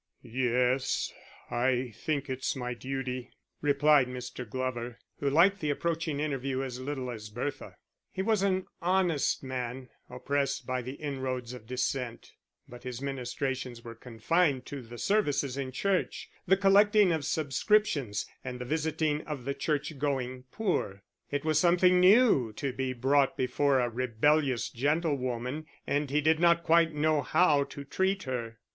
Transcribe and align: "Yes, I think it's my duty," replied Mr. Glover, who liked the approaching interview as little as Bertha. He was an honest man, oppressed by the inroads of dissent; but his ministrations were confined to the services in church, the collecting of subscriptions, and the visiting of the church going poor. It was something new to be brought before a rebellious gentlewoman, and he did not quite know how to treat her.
"Yes, 0.23 1.13
I 1.51 1.93
think 1.95 2.27
it's 2.27 2.55
my 2.55 2.73
duty," 2.73 3.29
replied 3.61 4.07
Mr. 4.07 4.49
Glover, 4.49 4.97
who 5.19 5.29
liked 5.29 5.59
the 5.59 5.69
approaching 5.69 6.19
interview 6.19 6.63
as 6.63 6.79
little 6.79 7.11
as 7.11 7.29
Bertha. 7.29 7.75
He 8.11 8.23
was 8.23 8.41
an 8.41 8.65
honest 8.81 9.43
man, 9.43 9.89
oppressed 10.09 10.65
by 10.65 10.81
the 10.81 10.93
inroads 10.93 11.53
of 11.53 11.67
dissent; 11.67 12.31
but 12.67 12.81
his 12.81 12.99
ministrations 12.99 13.83
were 13.83 13.93
confined 13.93 14.65
to 14.65 14.81
the 14.81 14.97
services 14.97 15.55
in 15.55 15.71
church, 15.71 16.31
the 16.47 16.57
collecting 16.57 17.11
of 17.11 17.23
subscriptions, 17.23 18.25
and 18.43 18.57
the 18.57 18.65
visiting 18.65 19.21
of 19.27 19.45
the 19.45 19.53
church 19.53 19.99
going 19.99 20.45
poor. 20.51 21.03
It 21.29 21.45
was 21.45 21.59
something 21.59 21.99
new 21.99 22.51
to 22.53 22.73
be 22.73 22.91
brought 22.93 23.37
before 23.37 23.79
a 23.79 23.87
rebellious 23.87 24.71
gentlewoman, 24.71 25.67
and 25.85 26.09
he 26.09 26.21
did 26.21 26.39
not 26.39 26.63
quite 26.63 26.91
know 26.91 27.21
how 27.21 27.65
to 27.65 27.83
treat 27.83 28.23
her. 28.23 28.57